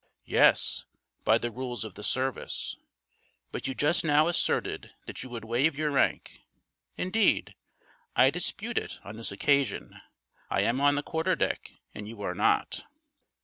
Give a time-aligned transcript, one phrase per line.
[0.25, 0.85] "Yes,
[1.23, 2.75] by the rules of the service;
[3.51, 6.41] but you just now asserted that you would waive your rank:
[6.97, 7.53] indeed,
[8.15, 10.01] I dispute it on this occasion;
[10.49, 12.83] I am on the quarter deck, and you are not."